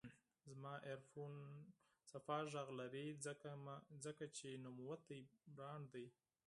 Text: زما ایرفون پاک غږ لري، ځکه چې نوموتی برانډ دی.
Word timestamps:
زما 0.49 0.73
ایرفون 0.87 1.33
پاک 2.27 2.45
غږ 2.53 2.67
لري، 2.79 3.05
ځکه 4.05 4.25
چې 4.37 4.47
نوموتی 4.63 5.21
برانډ 5.55 5.85
دی. 5.93 6.07